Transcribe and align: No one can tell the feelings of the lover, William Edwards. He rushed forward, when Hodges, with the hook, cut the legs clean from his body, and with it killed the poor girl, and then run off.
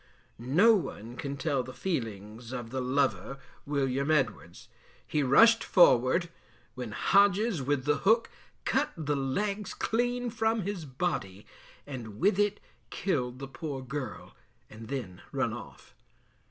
No 0.39 0.73
one 0.73 1.15
can 1.15 1.37
tell 1.37 1.61
the 1.61 1.75
feelings 1.75 2.51
of 2.51 2.71
the 2.71 2.81
lover, 2.81 3.37
William 3.67 4.09
Edwards. 4.09 4.67
He 5.05 5.21
rushed 5.21 5.63
forward, 5.63 6.29
when 6.73 6.91
Hodges, 6.91 7.61
with 7.61 7.85
the 7.85 7.97
hook, 7.97 8.31
cut 8.65 8.89
the 8.97 9.15
legs 9.15 9.75
clean 9.75 10.31
from 10.31 10.63
his 10.63 10.85
body, 10.85 11.45
and 11.85 12.17
with 12.19 12.39
it 12.39 12.59
killed 12.89 13.37
the 13.37 13.47
poor 13.47 13.83
girl, 13.83 14.35
and 14.71 14.87
then 14.87 15.21
run 15.31 15.53
off. 15.53 15.93